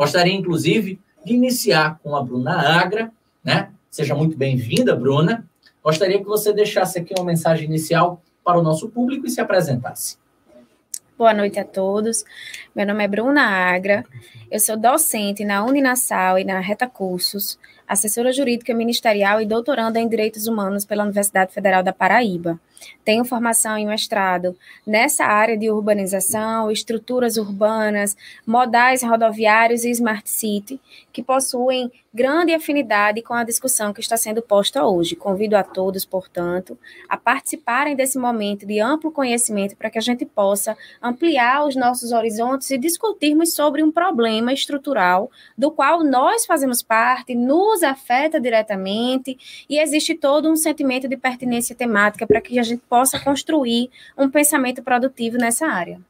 Gostaria, 0.00 0.32
inclusive, 0.32 0.98
de 1.22 1.34
iniciar 1.34 2.00
com 2.02 2.16
a 2.16 2.22
Bruna 2.22 2.58
Agra, 2.58 3.12
né? 3.44 3.68
Seja 3.90 4.14
muito 4.14 4.34
bem-vinda, 4.34 4.96
Bruna. 4.96 5.44
Gostaria 5.84 6.18
que 6.18 6.24
você 6.24 6.54
deixasse 6.54 6.98
aqui 6.98 7.12
uma 7.18 7.26
mensagem 7.26 7.66
inicial 7.66 8.22
para 8.42 8.58
o 8.58 8.62
nosso 8.62 8.88
público 8.88 9.26
e 9.26 9.30
se 9.30 9.42
apresentasse. 9.42 10.16
Boa 11.18 11.34
noite 11.34 11.60
a 11.60 11.66
todos. 11.66 12.24
Meu 12.74 12.86
nome 12.86 13.04
é 13.04 13.08
Bruna 13.08 13.42
Agra. 13.42 14.02
Eu 14.50 14.58
sou 14.58 14.74
docente 14.74 15.44
na 15.44 15.62
Uninasal 15.66 16.38
e 16.38 16.44
na 16.44 16.60
Reta 16.60 16.88
Cursos, 16.88 17.58
assessora 17.90 18.32
jurídica 18.32 18.72
ministerial 18.72 19.40
e 19.40 19.44
doutoranda 19.44 19.98
em 19.98 20.08
Direitos 20.08 20.46
Humanos 20.46 20.84
pela 20.84 21.02
Universidade 21.02 21.52
Federal 21.52 21.82
da 21.82 21.92
Paraíba. 21.92 22.56
Tenho 23.04 23.24
formação 23.24 23.76
em 23.76 23.86
mestrado 23.86 24.56
nessa 24.86 25.24
área 25.24 25.56
de 25.56 25.70
urbanização, 25.70 26.70
estruturas 26.70 27.36
urbanas, 27.36 28.16
modais 28.46 29.02
rodoviários 29.02 29.84
e 29.84 29.90
smart 29.90 30.30
city, 30.30 30.80
que 31.12 31.22
possuem 31.22 31.90
grande 32.12 32.52
afinidade 32.52 33.22
com 33.22 33.34
a 33.34 33.44
discussão 33.44 33.92
que 33.92 34.00
está 34.00 34.16
sendo 34.16 34.42
posta 34.42 34.84
hoje. 34.84 35.14
Convido 35.14 35.56
a 35.56 35.62
todos, 35.62 36.04
portanto, 36.04 36.76
a 37.08 37.16
participarem 37.16 37.94
desse 37.94 38.18
momento 38.18 38.66
de 38.66 38.80
amplo 38.80 39.12
conhecimento 39.12 39.76
para 39.76 39.90
que 39.90 39.98
a 39.98 40.02
gente 40.02 40.24
possa 40.24 40.76
ampliar 41.02 41.66
os 41.66 41.76
nossos 41.76 42.12
horizontes 42.12 42.70
e 42.70 42.78
discutirmos 42.78 43.54
sobre 43.54 43.82
um 43.82 43.92
problema 43.92 44.52
estrutural 44.52 45.30
do 45.56 45.70
qual 45.70 46.02
nós 46.02 46.46
fazemos 46.46 46.82
parte, 46.82 47.34
nos 47.34 47.79
afeta 47.82 48.40
diretamente 48.40 49.36
e 49.68 49.78
existe 49.78 50.14
todo 50.14 50.50
um 50.50 50.56
sentimento 50.56 51.08
de 51.08 51.16
pertinência 51.16 51.74
temática 51.74 52.26
para 52.26 52.40
que 52.40 52.58
a 52.58 52.62
gente 52.62 52.82
possa 52.88 53.18
construir 53.18 53.90
um 54.16 54.28
pensamento 54.28 54.82
produtivo 54.82 55.36
nessa 55.36 55.66
área. 55.66 56.00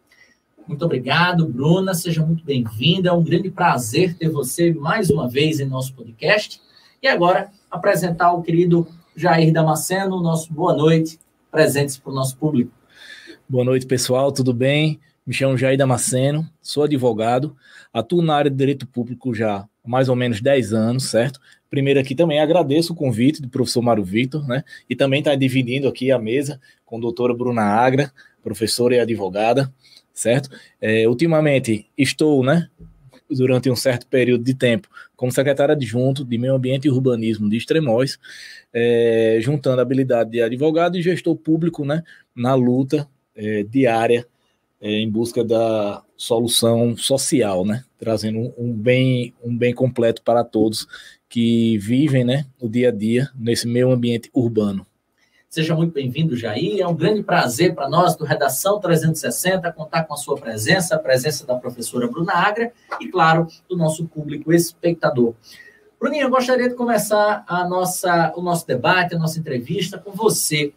Muito 0.66 0.84
obrigado, 0.84 1.47
Bruna. 1.47 1.95
Seja 1.95 2.25
muito 2.25 2.45
bem-vinda. 2.45 3.09
É 3.09 3.12
um 3.12 3.25
grande 3.25 3.51
prazer 3.51 4.16
ter 4.16 4.28
você 4.28 4.73
mais 4.73 5.11
uma 5.11 5.28
vez 5.28 5.59
em 5.59 5.64
nosso 5.64 5.92
podcast. 5.95 6.61
E 7.02 7.09
agora, 7.09 7.51
apresentar 7.70 8.33
o 8.33 8.42
querido 8.42 8.87
Jair 9.16 9.53
Damasceno, 9.53 10.22
nosso 10.22 10.53
boa 10.53 10.75
noite, 10.75 11.19
presentes 11.50 11.97
para 11.97 12.12
o 12.12 12.14
nosso 12.14 12.37
público. 12.37 12.70
Boa 13.48 13.64
noite, 13.64 13.84
pessoal, 13.84 14.31
tudo 14.31 14.55
bem? 14.55 15.00
Me 15.31 15.34
chamo 15.34 15.56
Jair 15.56 15.78
Damasceno, 15.78 16.45
sou 16.61 16.83
advogado, 16.83 17.56
atuo 17.92 18.20
na 18.20 18.34
área 18.34 18.50
de 18.50 18.56
direito 18.56 18.84
público 18.84 19.33
já 19.33 19.59
há 19.59 19.69
mais 19.87 20.09
ou 20.09 20.17
menos 20.17 20.41
10 20.41 20.72
anos, 20.72 21.05
certo? 21.05 21.39
Primeiro 21.70 22.00
aqui 22.00 22.17
também 22.17 22.41
agradeço 22.41 22.92
o 22.92 22.97
convite 22.97 23.41
do 23.41 23.48
professor 23.48 23.81
Mário 23.81 24.03
Vitor, 24.03 24.45
né? 24.45 24.64
E 24.89 24.97
também 24.97 25.20
está 25.20 25.33
dividindo 25.37 25.87
aqui 25.87 26.11
a 26.11 26.19
mesa 26.19 26.61
com 26.84 26.97
a 26.97 27.00
doutora 27.00 27.33
Bruna 27.33 27.62
Agra, 27.62 28.11
professora 28.42 28.97
e 28.97 28.98
advogada, 28.98 29.72
certo? 30.12 30.50
É, 30.81 31.06
ultimamente 31.06 31.87
estou, 31.97 32.42
né, 32.42 32.69
durante 33.31 33.70
um 33.70 33.77
certo 33.77 34.09
período 34.09 34.42
de 34.42 34.55
tempo, 34.55 34.89
como 35.15 35.31
secretária 35.31 35.77
adjunto 35.77 36.25
de 36.25 36.39
Meio 36.39 36.56
Ambiente 36.56 36.89
e 36.89 36.91
Urbanismo 36.91 37.48
de 37.48 37.56
Extremóis, 37.56 38.19
é, 38.75 39.39
juntando 39.41 39.78
a 39.78 39.83
habilidade 39.83 40.28
de 40.28 40.42
advogado 40.42 40.97
e 40.98 41.03
gestor 41.03 41.37
público, 41.37 41.84
né, 41.84 42.03
na 42.34 42.56
luta 42.56 43.09
é, 43.37 43.62
diária 43.62 44.27
é, 44.81 44.91
em 44.91 45.11
busca 45.11 45.45
da 45.45 46.03
solução 46.17 46.97
social, 46.97 47.64
né, 47.64 47.84
trazendo 47.98 48.53
um, 48.56 48.73
bem, 48.73 49.34
um 49.42 49.56
bem 49.56 49.75
completo 49.75 50.22
para 50.22 50.42
todos 50.42 50.87
que 51.28 51.78
vivem 51.78 52.25
né, 52.25 52.47
o 52.61 52.69
dia 52.69 52.89
a 52.89 52.92
dia 52.92 53.31
nesse 53.34 53.67
meio 53.67 53.91
ambiente 53.91 54.31
urbano. 54.33 54.87
Seja 55.48 55.75
muito 55.75 55.92
bem-vindo, 55.92 56.37
Jair. 56.37 56.81
É 56.81 56.87
um 56.87 56.95
grande 56.95 57.25
prazer 57.25 57.75
para 57.75 57.89
nós 57.89 58.14
do 58.14 58.25
Redação 58.25 58.78
360 58.78 59.72
contar 59.72 60.05
com 60.05 60.14
a 60.14 60.17
sua 60.17 60.37
presença, 60.37 60.94
a 60.94 60.98
presença 60.98 61.44
da 61.44 61.56
professora 61.56 62.06
Bruna 62.06 62.33
Agra 62.34 62.72
e, 63.00 63.09
claro, 63.09 63.48
do 63.69 63.77
nosso 63.77 64.06
público 64.06 64.53
espectador. 64.53 65.34
Bruninha, 65.98 66.22
eu 66.22 66.31
gostaria 66.31 66.69
de 66.69 66.77
começar 66.77 67.44
a 67.48 67.69
nossa, 67.69 68.33
o 68.37 68.41
nosso 68.41 68.65
debate, 68.65 69.17
a 69.17 69.19
nossa 69.19 69.41
entrevista 69.41 69.98
com 69.98 70.12
você. 70.12 70.72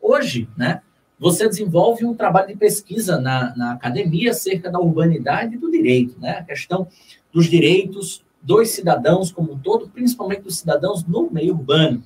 Hoje, 0.00 0.48
né, 0.56 0.80
você 1.24 1.48
desenvolve 1.48 2.04
um 2.04 2.12
trabalho 2.12 2.48
de 2.48 2.54
pesquisa 2.54 3.18
na, 3.18 3.56
na 3.56 3.72
academia 3.72 4.32
acerca 4.32 4.70
da 4.70 4.78
urbanidade 4.78 5.54
e 5.54 5.58
do 5.58 5.70
direito, 5.70 6.20
né, 6.20 6.32
a 6.32 6.44
questão 6.44 6.86
dos 7.32 7.46
direitos 7.46 8.22
dos 8.42 8.68
cidadãos 8.68 9.32
como 9.32 9.54
um 9.54 9.58
todo, 9.58 9.88
principalmente 9.88 10.42
dos 10.42 10.58
cidadãos 10.58 11.02
no 11.06 11.30
meio 11.30 11.54
urbano. 11.54 12.04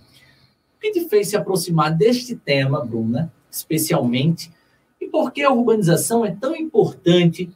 O 0.77 0.81
que 0.81 0.93
te 0.93 1.09
fez 1.09 1.31
se 1.31 1.37
aproximar 1.37 1.93
deste 1.93 2.37
tema, 2.37 2.85
Bruna, 2.85 3.33
especialmente, 3.51 4.53
e 5.01 5.09
por 5.09 5.33
que 5.33 5.43
a 5.43 5.51
urbanização 5.51 6.25
é 6.25 6.31
tão 6.31 6.55
importante 6.55 7.51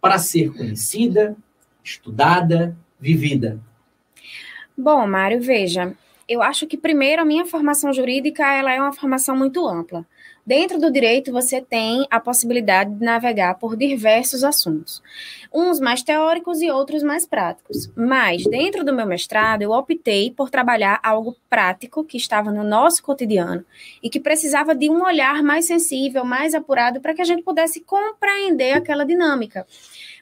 para 0.00 0.18
ser 0.18 0.52
conhecida, 0.52 1.36
estudada, 1.84 2.76
vivida? 2.98 3.60
Bom, 4.76 5.06
Mário, 5.06 5.40
veja, 5.40 5.96
eu 6.28 6.42
acho 6.42 6.66
que 6.66 6.76
primeiro 6.76 7.22
a 7.22 7.24
minha 7.24 7.46
formação 7.46 7.92
jurídica 7.92 8.52
ela 8.52 8.72
é 8.72 8.80
uma 8.80 8.92
formação 8.92 9.36
muito 9.36 9.64
ampla. 9.64 10.04
Dentro 10.46 10.78
do 10.78 10.92
direito, 10.92 11.32
você 11.32 11.62
tem 11.62 12.06
a 12.10 12.20
possibilidade 12.20 12.94
de 12.94 13.02
navegar 13.02 13.54
por 13.54 13.76
diversos 13.78 14.44
assuntos, 14.44 15.02
uns 15.52 15.80
mais 15.80 16.02
teóricos 16.02 16.60
e 16.60 16.70
outros 16.70 17.02
mais 17.02 17.24
práticos. 17.24 17.90
Mas, 17.96 18.44
dentro 18.44 18.84
do 18.84 18.92
meu 18.92 19.06
mestrado, 19.06 19.62
eu 19.62 19.70
optei 19.70 20.30
por 20.30 20.50
trabalhar 20.50 21.00
algo 21.02 21.34
prático 21.48 22.04
que 22.04 22.18
estava 22.18 22.50
no 22.50 22.62
nosso 22.62 23.02
cotidiano 23.02 23.64
e 24.02 24.10
que 24.10 24.20
precisava 24.20 24.74
de 24.74 24.90
um 24.90 25.02
olhar 25.02 25.42
mais 25.42 25.64
sensível, 25.64 26.26
mais 26.26 26.54
apurado, 26.54 27.00
para 27.00 27.14
que 27.14 27.22
a 27.22 27.24
gente 27.24 27.42
pudesse 27.42 27.80
compreender 27.80 28.72
aquela 28.72 29.06
dinâmica. 29.06 29.66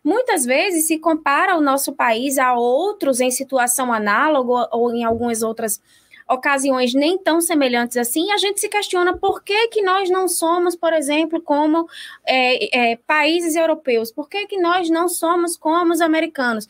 Muitas 0.05 0.45
vezes 0.45 0.87
se 0.87 0.99
compara 0.99 1.57
o 1.57 1.61
nosso 1.61 1.93
país 1.95 2.39
a 2.39 2.55
outros 2.55 3.21
em 3.21 3.31
situação 3.33 3.93
análoga 3.93 4.69
ou 4.71 4.95
em 4.95 5.03
algumas 5.03 5.43
outras 5.43 5.81
ocasiões 6.33 6.95
nem 6.95 7.19
tão 7.19 7.41
semelhantes 7.41 7.97
assim, 7.97 8.31
a 8.33 8.37
gente 8.37 8.61
se 8.61 8.69
questiona 8.69 9.17
por 9.17 9.43
que, 9.43 9.69
que 9.69 9.83
nós 9.83 10.09
não 10.11 10.29
somos, 10.29 10.75
por 10.75 10.93
exemplo, 10.93 11.41
como 11.41 11.87
é, 12.27 12.93
é, 12.93 12.97
países 12.97 13.55
europeus, 13.55 14.11
por 14.11 14.29
que, 14.29 14.47
que 14.47 14.59
nós 14.61 14.89
não 14.89 15.09
somos 15.09 15.57
como 15.57 15.93
os 15.93 16.01
americanos. 16.01 16.69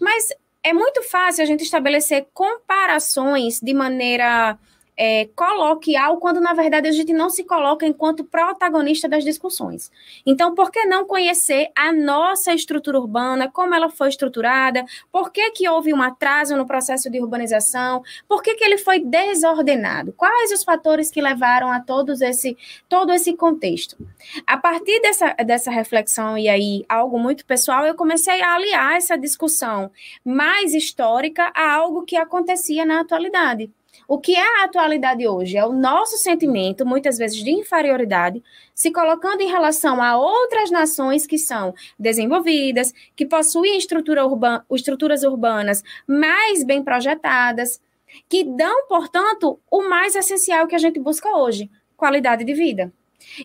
Mas 0.00 0.28
é 0.62 0.72
muito 0.72 1.02
fácil 1.02 1.42
a 1.42 1.46
gente 1.46 1.62
estabelecer 1.62 2.26
comparações 2.32 3.60
de 3.60 3.74
maneira 3.74 4.58
é, 4.96 5.28
coloquial, 5.34 6.18
quando 6.18 6.40
na 6.40 6.52
verdade 6.52 6.88
a 6.88 6.92
gente 6.92 7.12
não 7.12 7.28
se 7.28 7.44
coloca 7.44 7.86
enquanto 7.86 8.24
protagonista 8.24 9.08
das 9.08 9.24
discussões. 9.24 9.90
Então, 10.24 10.54
por 10.54 10.70
que 10.70 10.84
não 10.84 11.04
conhecer 11.06 11.70
a 11.74 11.92
nossa 11.92 12.52
estrutura 12.52 12.98
urbana, 12.98 13.50
como 13.50 13.74
ela 13.74 13.88
foi 13.88 14.08
estruturada, 14.08 14.84
por 15.10 15.30
que, 15.32 15.50
que 15.50 15.68
houve 15.68 15.92
um 15.92 16.02
atraso 16.02 16.56
no 16.56 16.66
processo 16.66 17.10
de 17.10 17.20
urbanização, 17.20 18.02
por 18.28 18.42
que, 18.42 18.54
que 18.54 18.64
ele 18.64 18.78
foi 18.78 19.00
desordenado, 19.00 20.12
quais 20.12 20.52
os 20.52 20.62
fatores 20.62 21.10
que 21.10 21.20
levaram 21.20 21.70
a 21.70 21.80
todos 21.80 22.20
esse, 22.20 22.56
todo 22.88 23.12
esse 23.12 23.34
contexto. 23.36 23.96
A 24.46 24.56
partir 24.56 25.00
dessa, 25.00 25.32
dessa 25.44 25.70
reflexão, 25.70 26.38
e 26.38 26.48
aí 26.48 26.84
algo 26.88 27.18
muito 27.18 27.44
pessoal, 27.44 27.84
eu 27.84 27.94
comecei 27.94 28.40
a 28.42 28.54
aliar 28.54 28.96
essa 28.96 29.16
discussão 29.18 29.90
mais 30.24 30.74
histórica 30.74 31.52
a 31.54 31.72
algo 31.72 32.04
que 32.04 32.16
acontecia 32.16 32.84
na 32.84 33.00
atualidade. 33.00 33.70
O 34.06 34.18
que 34.18 34.34
é 34.34 34.60
a 34.60 34.64
atualidade 34.64 35.26
hoje? 35.26 35.56
É 35.56 35.64
o 35.64 35.72
nosso 35.72 36.16
sentimento, 36.16 36.84
muitas 36.84 37.16
vezes, 37.18 37.42
de 37.42 37.50
inferioridade, 37.50 38.42
se 38.74 38.90
colocando 38.90 39.40
em 39.40 39.48
relação 39.48 40.02
a 40.02 40.16
outras 40.16 40.70
nações 40.70 41.26
que 41.26 41.38
são 41.38 41.74
desenvolvidas, 41.98 42.92
que 43.16 43.26
possuem 43.26 43.78
estrutura 43.78 44.26
urba 44.26 44.64
estruturas 44.70 45.22
urbanas 45.22 45.82
mais 46.06 46.64
bem 46.64 46.82
projetadas, 46.82 47.80
que 48.28 48.44
dão, 48.44 48.86
portanto, 48.86 49.58
o 49.70 49.88
mais 49.88 50.14
essencial 50.14 50.66
que 50.66 50.74
a 50.74 50.78
gente 50.78 51.00
busca 51.00 51.36
hoje: 51.36 51.70
qualidade 51.96 52.44
de 52.44 52.54
vida. 52.54 52.92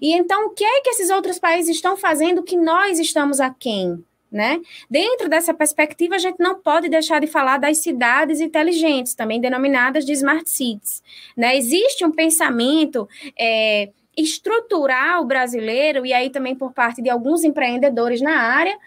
E 0.02 0.14
então, 0.14 0.48
o 0.48 0.50
que 0.50 0.64
é 0.64 0.82
que 0.82 0.90
esses 0.90 1.10
outros 1.10 1.40
países 1.40 1.76
estão 1.76 1.96
fazendo 1.96 2.44
que 2.44 2.58
nós 2.58 3.00
estamos 3.00 3.40
aquém? 3.40 4.04
Né? 4.32 4.62
Dentro 4.90 5.28
dessa 5.28 5.54
perspectiva, 5.56 6.16
a 6.16 6.20
gente 6.20 6.38
não 6.40 6.62
pode 6.62 6.88
deixar 6.88 7.20
de 7.20 7.26
falar 7.26 7.58
das 7.58 7.80
cidades 7.80 8.40
inteligentes, 8.40 9.16
também 9.16 9.42
denominadas 9.42 10.06
de 10.06 10.12
smart 10.14 10.48
cities. 10.48 11.02
Né? 11.36 11.58
Existe 11.58 12.06
um 12.06 12.12
pensamento 12.12 13.10
é, 13.38 13.90
estrutural 14.16 15.26
brasileiro, 15.26 16.06
e 16.06 16.14
aí 16.14 16.30
também 16.30 16.56
por 16.56 16.74
parte 16.74 17.02
de 17.02 17.10
alguns 17.10 17.44
empreendedores 17.44 18.22
na 18.22 18.38
área, 18.40 18.78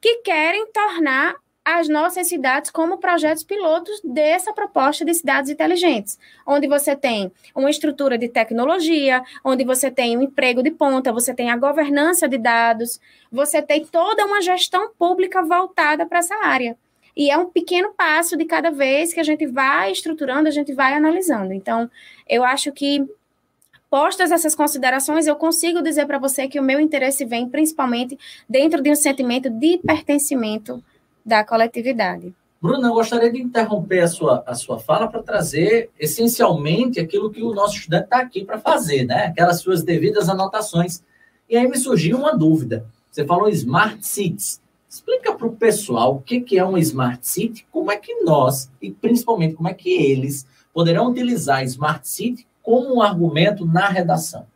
que 0.00 0.18
querem 0.18 0.66
tornar 0.72 1.34
as 1.64 1.88
nossas 1.88 2.28
cidades 2.28 2.70
como 2.70 2.98
projetos 2.98 3.44
pilotos 3.44 4.00
dessa 4.02 4.52
proposta 4.52 5.04
de 5.04 5.14
cidades 5.14 5.50
inteligentes, 5.50 6.18
onde 6.46 6.66
você 6.66 6.96
tem 6.96 7.30
uma 7.54 7.70
estrutura 7.70 8.18
de 8.18 8.28
tecnologia, 8.28 9.22
onde 9.44 9.64
você 9.64 9.90
tem 9.90 10.16
um 10.16 10.22
emprego 10.22 10.62
de 10.62 10.72
ponta, 10.72 11.12
você 11.12 11.32
tem 11.32 11.50
a 11.50 11.56
governança 11.56 12.28
de 12.28 12.36
dados, 12.36 13.00
você 13.30 13.62
tem 13.62 13.84
toda 13.84 14.26
uma 14.26 14.42
gestão 14.42 14.90
pública 14.98 15.42
voltada 15.42 16.04
para 16.04 16.18
essa 16.18 16.34
área. 16.44 16.76
E 17.16 17.30
é 17.30 17.36
um 17.36 17.46
pequeno 17.46 17.92
passo 17.92 18.36
de 18.36 18.44
cada 18.44 18.70
vez 18.70 19.12
que 19.12 19.20
a 19.20 19.24
gente 19.24 19.46
vai 19.46 19.92
estruturando, 19.92 20.48
a 20.48 20.52
gente 20.52 20.72
vai 20.72 20.94
analisando. 20.94 21.52
Então, 21.52 21.88
eu 22.26 22.42
acho 22.42 22.72
que 22.72 23.06
postas 23.90 24.32
essas 24.32 24.54
considerações, 24.54 25.26
eu 25.26 25.36
consigo 25.36 25.82
dizer 25.82 26.06
para 26.06 26.18
você 26.18 26.48
que 26.48 26.58
o 26.58 26.62
meu 26.62 26.80
interesse 26.80 27.26
vem 27.26 27.48
principalmente 27.48 28.18
dentro 28.48 28.82
de 28.82 28.90
um 28.90 28.94
sentimento 28.94 29.50
de 29.50 29.76
pertencimento 29.78 30.82
da 31.24 31.44
coletividade. 31.44 32.34
Bruna, 32.60 32.88
eu 32.88 32.94
gostaria 32.94 33.32
de 33.32 33.42
interromper 33.42 34.00
a 34.00 34.08
sua, 34.08 34.44
a 34.46 34.54
sua 34.54 34.78
fala 34.78 35.08
para 35.08 35.22
trazer 35.22 35.90
essencialmente 35.98 37.00
aquilo 37.00 37.30
que 37.30 37.42
o 37.42 37.52
nosso 37.52 37.76
estudante 37.76 38.04
está 38.04 38.20
aqui 38.20 38.44
para 38.44 38.58
fazer, 38.58 39.04
né? 39.04 39.26
Aquelas 39.26 39.60
suas 39.60 39.82
devidas 39.82 40.28
anotações. 40.28 41.02
E 41.50 41.56
aí 41.56 41.66
me 41.66 41.76
surgiu 41.76 42.16
uma 42.16 42.36
dúvida. 42.36 42.86
Você 43.10 43.26
falou 43.26 43.48
Smart 43.48 44.06
Cities. 44.06 44.60
Explica 44.88 45.34
para 45.34 45.46
o 45.46 45.56
pessoal 45.56 46.16
o 46.16 46.20
que, 46.20 46.40
que 46.40 46.58
é 46.58 46.64
uma 46.64 46.78
Smart 46.78 47.26
City, 47.26 47.66
como 47.72 47.90
é 47.90 47.96
que 47.96 48.22
nós, 48.22 48.70
e 48.80 48.92
principalmente 48.92 49.54
como 49.54 49.68
é 49.68 49.74
que 49.74 49.90
eles, 49.90 50.46
poderão 50.72 51.10
utilizar 51.10 51.64
Smart 51.64 52.06
City 52.06 52.46
como 52.62 52.94
um 52.94 53.02
argumento 53.02 53.66
na 53.66 53.88
redação. 53.88 54.46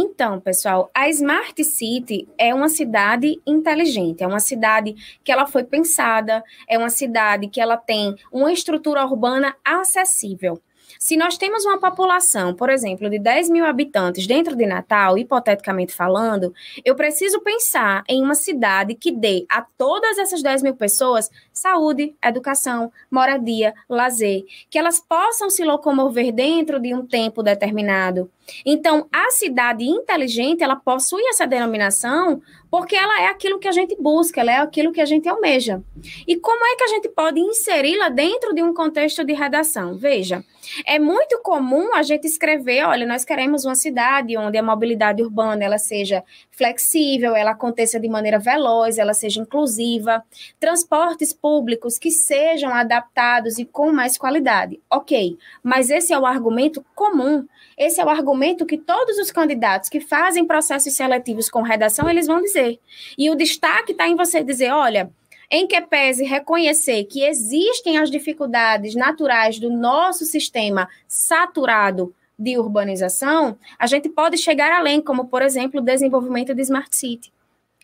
Então, 0.00 0.38
pessoal, 0.38 0.88
a 0.94 1.08
Smart 1.08 1.64
City 1.64 2.28
é 2.38 2.54
uma 2.54 2.68
cidade 2.68 3.42
inteligente, 3.44 4.22
é 4.22 4.28
uma 4.28 4.38
cidade 4.38 4.94
que 5.24 5.32
ela 5.32 5.44
foi 5.44 5.64
pensada, 5.64 6.44
é 6.68 6.78
uma 6.78 6.88
cidade 6.88 7.48
que 7.48 7.60
ela 7.60 7.76
tem 7.76 8.14
uma 8.30 8.52
estrutura 8.52 9.04
urbana 9.04 9.56
acessível. 9.64 10.62
Se 11.00 11.16
nós 11.16 11.36
temos 11.36 11.64
uma 11.64 11.80
população, 11.80 12.54
por 12.54 12.70
exemplo, 12.70 13.10
de 13.10 13.18
10 13.18 13.50
mil 13.50 13.64
habitantes 13.64 14.24
dentro 14.24 14.54
de 14.54 14.66
Natal, 14.66 15.18
hipoteticamente 15.18 15.92
falando, 15.92 16.54
eu 16.84 16.94
preciso 16.94 17.40
pensar 17.40 18.04
em 18.08 18.22
uma 18.22 18.36
cidade 18.36 18.94
que 18.94 19.10
dê 19.10 19.44
a 19.50 19.62
todas 19.76 20.16
essas 20.16 20.44
10 20.44 20.62
mil 20.62 20.76
pessoas 20.76 21.28
saúde, 21.52 22.14
educação, 22.24 22.92
moradia, 23.10 23.74
lazer, 23.88 24.44
que 24.70 24.78
elas 24.78 25.00
possam 25.00 25.50
se 25.50 25.64
locomover 25.64 26.32
dentro 26.32 26.78
de 26.78 26.94
um 26.94 27.04
tempo 27.04 27.42
determinado. 27.42 28.30
Então, 28.64 29.08
a 29.12 29.30
cidade 29.30 29.84
inteligente, 29.84 30.62
ela 30.62 30.76
possui 30.76 31.22
essa 31.28 31.46
denominação 31.46 32.40
porque 32.70 32.94
ela 32.94 33.22
é 33.22 33.26
aquilo 33.26 33.58
que 33.58 33.68
a 33.68 33.72
gente 33.72 33.96
busca, 33.98 34.40
ela 34.40 34.52
é 34.52 34.56
aquilo 34.58 34.92
que 34.92 35.00
a 35.00 35.06
gente 35.06 35.28
almeja. 35.28 35.82
E 36.26 36.36
como 36.36 36.64
é 36.64 36.76
que 36.76 36.84
a 36.84 36.88
gente 36.88 37.08
pode 37.08 37.40
inseri-la 37.40 38.08
dentro 38.10 38.54
de 38.54 38.62
um 38.62 38.74
contexto 38.74 39.24
de 39.24 39.32
redação? 39.32 39.96
Veja, 39.96 40.44
é 40.86 40.98
muito 40.98 41.40
comum 41.42 41.94
a 41.94 42.02
gente 42.02 42.26
escrever, 42.26 42.84
olha, 42.84 43.06
nós 43.06 43.24
queremos 43.24 43.64
uma 43.64 43.74
cidade 43.74 44.36
onde 44.36 44.58
a 44.58 44.62
mobilidade 44.62 45.22
urbana 45.22 45.64
ela 45.64 45.78
seja 45.78 46.22
flexível, 46.58 47.36
ela 47.36 47.52
aconteça 47.52 48.00
de 48.00 48.08
maneira 48.08 48.40
veloz, 48.40 48.98
ela 48.98 49.14
seja 49.14 49.40
inclusiva, 49.40 50.24
transportes 50.58 51.32
públicos 51.32 51.98
que 51.98 52.10
sejam 52.10 52.74
adaptados 52.74 53.58
e 53.58 53.64
com 53.64 53.92
mais 53.92 54.18
qualidade. 54.18 54.80
OK, 54.90 55.38
mas 55.62 55.88
esse 55.88 56.12
é 56.12 56.18
o 56.18 56.26
argumento 56.26 56.84
comum. 56.96 57.46
Esse 57.78 58.00
é 58.00 58.04
o 58.04 58.08
argumento 58.08 58.66
que 58.66 58.76
todos 58.76 59.16
os 59.18 59.30
candidatos 59.30 59.88
que 59.88 60.00
fazem 60.00 60.44
processos 60.44 60.94
seletivos 60.94 61.48
com 61.48 61.62
redação, 61.62 62.10
eles 62.10 62.26
vão 62.26 62.42
dizer. 62.42 62.80
E 63.16 63.30
o 63.30 63.36
destaque 63.36 63.92
está 63.92 64.08
em 64.08 64.16
você 64.16 64.42
dizer, 64.42 64.72
olha, 64.72 65.12
em 65.48 65.66
que 65.66 65.80
pese 65.80 66.24
reconhecer 66.24 67.04
que 67.04 67.22
existem 67.22 67.98
as 67.98 68.10
dificuldades 68.10 68.96
naturais 68.96 69.60
do 69.60 69.70
nosso 69.70 70.24
sistema 70.24 70.88
saturado 71.06 72.12
de 72.38 72.56
urbanização, 72.56 73.58
a 73.78 73.86
gente 73.86 74.08
pode 74.08 74.38
chegar 74.38 74.70
além, 74.70 75.00
como, 75.00 75.26
por 75.26 75.42
exemplo, 75.42 75.80
o 75.80 75.84
desenvolvimento 75.84 76.54
de 76.54 76.62
Smart 76.62 76.94
City. 76.96 77.32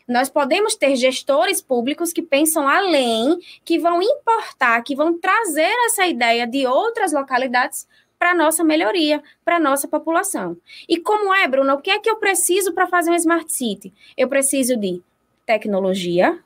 Nós 0.07 0.29
podemos 0.29 0.77
ter 0.77 0.95
gestores 0.97 1.63
públicos 1.63 2.13
que 2.13 2.23
pensam 2.23 2.69
além, 2.69 3.39
que 3.65 3.79
vão 3.79 4.03
importar, 4.03 4.83
que 4.83 4.95
vão 4.95 5.19
trazer 5.19 5.73
essa 5.87 6.07
ideia 6.07 6.47
de 6.47 6.67
outras 6.67 7.13
localidades 7.13 7.89
para 8.19 8.35
nossa 8.35 8.63
melhoria, 8.63 9.23
para 9.45 9.59
nossa 9.59 9.89
população. 9.89 10.57
E 10.89 10.99
como 10.99 11.35
é, 11.35 11.49
Bruna, 11.49 11.75
o 11.75 11.81
que 11.81 11.91
é 11.91 11.99
que 11.99 12.09
eu 12.09 12.17
preciso 12.17 12.73
para 12.73 12.87
fazer 12.87 13.11
um 13.11 13.15
Smart 13.15 13.51
City? 13.53 13.93
Eu 14.17 14.29
preciso 14.29 14.77
de 14.77 15.03
tecnologia, 15.47 16.39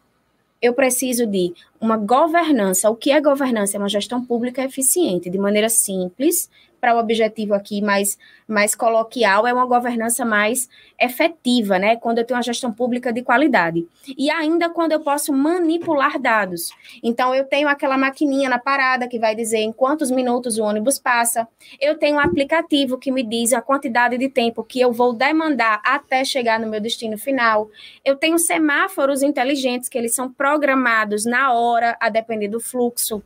eu 0.61 0.73
preciso 0.73 1.27
de 1.27 1.53
uma 1.81 1.97
governança. 1.97 2.91
O 2.91 2.97
que 2.97 3.11
é 3.11 3.21
governança? 3.21 3.77
É 3.77 3.79
uma 3.79 3.89
gestão 3.89 4.25
pública 4.25 4.65
eficiente, 4.65 5.31
de 5.31 5.39
maneira 5.39 5.69
simples, 5.69 6.51
para 6.81 6.95
o 6.95 6.99
objetivo 6.99 7.55
aqui 7.55 7.81
mais, 7.81 8.19
mais 8.47 8.75
coloquial, 8.75 9.47
é 9.47 9.53
uma 9.53 9.67
governança 9.67 10.25
mais 10.25 10.69
efetiva, 11.01 11.79
né? 11.79 11.97
Quando 11.97 12.19
eu 12.19 12.25
tenho 12.25 12.37
uma 12.37 12.43
gestão 12.43 12.73
pública 12.73 13.13
de 13.13 13.23
qualidade. 13.23 13.87
E 14.17 14.31
ainda 14.31 14.69
quando 14.69 14.93
eu 14.93 15.01
posso 15.01 15.33
manipular 15.33 16.19
dados. 16.19 16.71
Então, 17.03 17.35
eu 17.35 17.45
tenho 17.45 17.69
aquela 17.69 17.97
maquininha 17.97 18.49
na 18.49 18.59
parada 18.59 19.09
que 19.09 19.19
vai 19.19 19.35
dizer 19.35 19.59
em 19.59 19.73
quantos 19.73 20.11
minutos 20.11 20.59
o 20.59 20.65
ônibus 20.65 20.99
passa. 20.99 21.47
Eu 21.81 21.99
tenho 21.99 22.17
um 22.17 22.21
aplicativo 22.21 22.99
que 22.99 23.11
me 23.11 23.23
diz 23.23 23.53
a 23.53 23.61
quantidade 23.61 24.19
de 24.19 24.29
tempo 24.29 24.65
que 24.65 24.81
eu 24.81 24.93
vou 24.93 25.13
demandar 25.13 25.81
até 25.85 26.25
chegar 26.25 26.59
no 26.59 26.69
meu 26.69 26.81
destino 26.81 27.19
final. 27.19 27.69
Eu 28.05 28.17
tenho 28.17 28.39
semáforos 28.39 29.23
inteligentes 29.23 29.89
que 29.89 29.99
eles 29.99 30.15
são 30.15 30.33
programados 30.33 31.25
na 31.25 31.53
hora, 31.53 31.97
a 32.01 32.09
depender 32.09 32.49
do 32.49 32.61
fluxo 32.61 33.23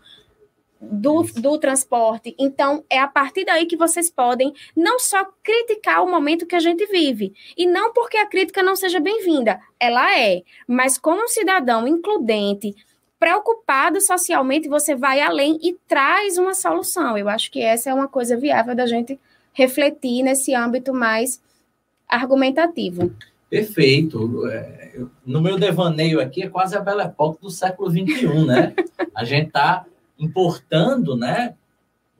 do, 0.82 1.22
do 1.22 1.58
transporte. 1.58 2.34
Então, 2.38 2.84
é 2.90 2.98
a 2.98 3.06
partir 3.06 3.44
daí 3.44 3.66
que 3.66 3.76
vocês 3.76 4.10
podem 4.10 4.52
não 4.76 4.98
só 4.98 5.24
criticar 5.42 6.02
o 6.02 6.10
momento 6.10 6.46
que 6.46 6.56
a 6.56 6.60
gente 6.60 6.84
vive, 6.86 7.32
e 7.56 7.66
não 7.66 7.92
porque 7.92 8.16
a 8.16 8.26
crítica 8.26 8.62
não 8.62 8.74
seja 8.74 8.98
bem-vinda, 8.98 9.60
ela 9.78 10.18
é, 10.18 10.42
mas 10.66 10.98
como 10.98 11.22
um 11.22 11.28
cidadão 11.28 11.86
includente, 11.86 12.74
preocupado 13.18 14.00
socialmente, 14.00 14.68
você 14.68 14.96
vai 14.96 15.20
além 15.20 15.56
e 15.62 15.74
traz 15.86 16.36
uma 16.36 16.54
solução. 16.54 17.16
Eu 17.16 17.28
acho 17.28 17.52
que 17.52 17.60
essa 17.60 17.88
é 17.88 17.94
uma 17.94 18.08
coisa 18.08 18.36
viável 18.36 18.74
da 18.74 18.84
gente 18.84 19.18
refletir 19.52 20.24
nesse 20.24 20.52
âmbito 20.52 20.92
mais 20.92 21.40
argumentativo. 22.08 23.12
Perfeito. 23.48 24.48
É, 24.48 24.98
no 25.24 25.40
meu 25.40 25.56
devaneio 25.56 26.20
aqui 26.20 26.42
é 26.42 26.48
quase 26.48 26.76
a 26.76 26.80
Belle 26.80 27.02
Époque 27.02 27.40
do 27.40 27.50
século 27.50 27.90
XXI, 27.90 28.44
né? 28.44 28.74
A 29.14 29.24
gente 29.24 29.48
está 29.48 29.84
importando, 30.24 31.16
né? 31.16 31.54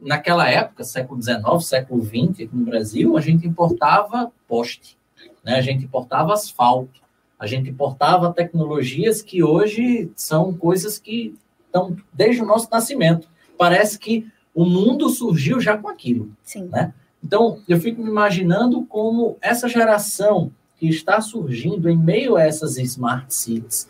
Naquela 0.01 0.49
época, 0.49 0.83
século 0.83 1.23
XIX, 1.23 1.43
século 1.65 2.05
XX, 2.05 2.31
aqui 2.31 2.51
no 2.53 2.65
Brasil, 2.65 3.17
a 3.17 3.21
gente 3.21 3.47
importava 3.47 4.33
poste, 4.49 4.99
né? 5.45 5.57
A 5.57 5.61
gente 5.61 5.85
importava 5.85 6.33
asfalto, 6.33 7.01
a 7.39 7.47
gente 7.47 7.71
importava 7.71 8.33
tecnologias 8.33 9.23
que 9.23 9.43
hoje 9.43 10.11
são 10.17 10.53
coisas 10.55 10.99
que 10.99 11.35
estão 11.67 11.97
desde 12.13 12.43
o 12.43 12.47
nosso 12.47 12.69
nascimento. 12.71 13.29
Parece 13.57 13.99
que 13.99 14.27
o 14.55 14.65
mundo 14.65 15.09
surgiu 15.09 15.61
já 15.61 15.77
com 15.79 15.89
aquilo, 15.89 16.31
Sim. 16.43 16.69
né? 16.69 16.93
Então, 17.23 17.63
eu 17.69 17.79
fico 17.79 18.03
me 18.03 18.11
imaginando 18.11 18.85
como 18.87 19.37
essa 19.41 19.69
geração 19.69 20.53
que 20.77 20.89
está 20.89 21.21
surgindo 21.21 21.89
em 21.89 21.97
meio 21.97 22.37
a 22.37 22.43
essas 22.43 22.77
smart 22.77 23.33
cities, 23.33 23.89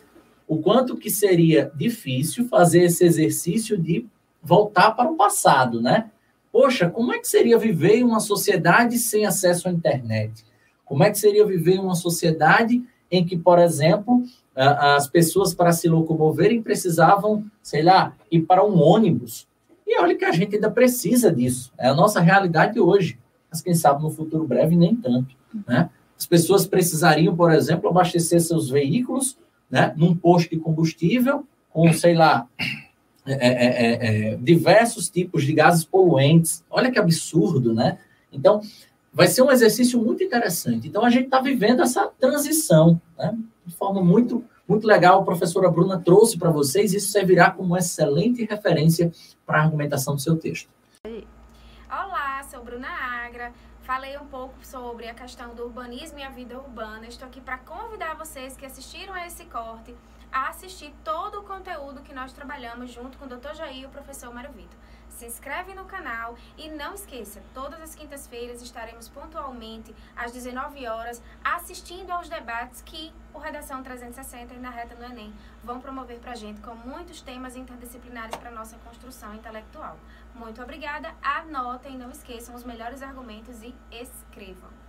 o 0.53 0.61
quanto 0.61 0.97
que 0.97 1.09
seria 1.09 1.71
difícil 1.75 2.47
fazer 2.47 2.83
esse 2.83 3.03
exercício 3.03 3.77
de 3.77 4.05
voltar 4.41 4.91
para 4.91 5.09
o 5.09 5.15
passado, 5.15 5.81
né? 5.81 6.11
Poxa, 6.51 6.89
como 6.89 7.11
é 7.11 7.19
que 7.19 7.27
seria 7.27 7.57
viver 7.57 7.95
em 7.95 8.03
uma 8.03 8.19
sociedade 8.19 8.97
sem 8.97 9.25
acesso 9.25 9.67
à 9.67 9.71
internet? 9.71 10.45
Como 10.85 11.03
é 11.03 11.09
que 11.09 11.17
seria 11.17 11.45
viver 11.45 11.75
em 11.75 11.79
uma 11.79 11.95
sociedade 11.95 12.83
em 13.09 13.25
que, 13.25 13.35
por 13.35 13.57
exemplo, 13.57 14.23
as 14.55 15.07
pessoas 15.07 15.53
para 15.53 15.71
se 15.71 15.87
locomoverem 15.87 16.61
precisavam, 16.61 17.43
sei 17.61 17.81
lá, 17.81 18.15
ir 18.29 18.41
para 18.41 18.63
um 18.63 18.79
ônibus? 18.79 19.47
E 19.87 19.99
olha 19.99 20.15
que 20.15 20.25
a 20.25 20.31
gente 20.31 20.55
ainda 20.55 20.69
precisa 20.69 21.31
disso. 21.31 21.71
É 21.77 21.87
a 21.87 21.95
nossa 21.95 22.19
realidade 22.19 22.79
hoje. 22.79 23.17
Mas 23.49 23.61
quem 23.61 23.73
sabe 23.73 24.03
no 24.03 24.09
futuro 24.09 24.45
breve 24.45 24.75
nem 24.75 24.95
tanto, 24.95 25.35
né? 25.67 25.89
As 26.17 26.25
pessoas 26.25 26.65
precisariam, 26.65 27.35
por 27.35 27.51
exemplo, 27.51 27.89
abastecer 27.89 28.39
seus 28.39 28.69
veículos 28.69 29.37
né, 29.73 29.91
num 29.97 30.15
posto 30.15 30.51
de 30.51 30.57
combustível 30.57 31.47
com, 31.71 31.91
sei 31.93 32.13
lá, 32.13 32.47
é 33.25 33.33
é, 33.33 33.65
é, 33.65 34.33
é, 34.33 34.35
diversos 34.35 35.09
tipos 35.09 35.43
de 35.43 35.51
gases 35.51 35.83
poluentes. 35.83 36.63
Olha 36.69 36.91
que 36.91 36.99
absurdo, 36.99 37.73
né? 37.73 37.97
Então, 38.31 38.61
vai 39.11 39.25
ser 39.25 39.41
um 39.41 39.51
exercício 39.51 39.99
muito 39.99 40.23
interessante. 40.23 40.87
Então, 40.87 41.03
a 41.03 41.09
gente 41.09 41.25
está 41.25 41.41
vivendo 41.41 41.81
essa 41.81 42.05
transição, 42.19 43.01
né? 43.17 43.35
De 43.65 43.73
forma 43.73 44.03
muito, 44.03 44.45
muito 44.69 44.85
legal. 44.85 45.21
A 45.21 45.25
professora 45.25 45.71
Bruna 45.71 45.99
trouxe 45.99 46.37
para 46.37 46.51
vocês, 46.51 46.93
isso 46.93 47.11
servirá 47.11 47.49
como 47.49 47.75
excelente 47.75 48.45
referência 48.45 49.11
para 49.43 49.57
a 49.57 49.63
argumentação 49.63 50.13
do 50.13 50.21
seu 50.21 50.35
texto. 50.35 50.69
Olá, 51.89 52.43
sou 52.43 52.63
Bruna 52.63 52.89
Agra. 52.89 53.51
Falei 53.83 54.17
um 54.17 54.25
pouco 54.25 54.65
sobre 54.65 55.09
a 55.09 55.13
questão 55.13 55.53
do 55.53 55.63
urbanismo 55.63 56.17
e 56.17 56.23
a 56.23 56.29
vida 56.29 56.57
urbana. 56.57 57.05
Estou 57.05 57.27
aqui 57.27 57.41
para 57.41 57.57
convidar 57.57 58.15
vocês 58.15 58.55
que 58.55 58.65
assistiram 58.65 59.13
a 59.13 59.27
esse 59.27 59.43
corte 59.43 59.93
a 60.31 60.47
assistir 60.47 60.93
todo 61.03 61.41
o 61.41 61.43
conteúdo 61.43 62.01
que 62.01 62.13
nós 62.13 62.31
trabalhamos 62.31 62.91
junto 62.91 63.17
com 63.17 63.25
o 63.25 63.27
Dr. 63.27 63.53
Jair 63.53 63.81
e 63.81 63.85
o 63.85 63.89
professor 63.89 64.33
Mário 64.33 64.53
Vitor. 64.53 64.79
Se 65.17 65.27
inscreve 65.27 65.75
no 65.75 65.85
canal 65.85 66.35
e 66.57 66.69
não 66.69 66.95
esqueça, 66.95 67.41
todas 67.53 67.79
as 67.79 67.93
quintas-feiras 67.93 68.61
estaremos 68.61 69.07
pontualmente 69.07 69.95
às 70.15 70.31
19 70.31 70.87
horas 70.87 71.21
assistindo 71.43 72.09
aos 72.11 72.27
debates 72.27 72.81
que 72.81 73.13
o 73.31 73.37
Redação 73.37 73.83
360 73.83 74.55
e 74.55 74.59
na 74.59 74.71
Reta 74.71 74.95
no 74.95 75.05
Enem 75.05 75.33
vão 75.63 75.79
promover 75.79 76.19
para 76.19 76.31
a 76.31 76.35
gente 76.35 76.61
com 76.61 76.75
muitos 76.75 77.21
temas 77.21 77.55
interdisciplinares 77.55 78.35
para 78.35 78.49
nossa 78.49 78.77
construção 78.79 79.35
intelectual. 79.35 79.97
Muito 80.33 80.61
obrigada, 80.61 81.13
anotem, 81.21 81.97
não 81.97 82.09
esqueçam 82.09 82.55
os 82.55 82.63
melhores 82.63 83.03
argumentos 83.03 83.61
e 83.61 83.75
escrevam. 83.91 84.82